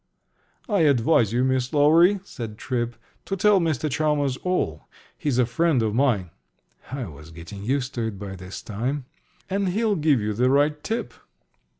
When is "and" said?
9.47-9.69